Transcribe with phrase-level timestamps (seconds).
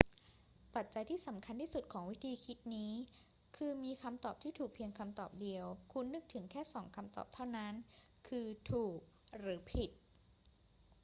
[0.75, 2.91] ปัจจัยที่สำคัญที่สุดของวิธีคิดนี้
[3.57, 7.73] คือมีคำตอบที่ถูกเพียงคำตอบเดียว คุณนึกถึงแค่สองคำตอบเท่านั้น
[8.27, 8.99] คือถูก
[9.37, 9.89] หรือผิด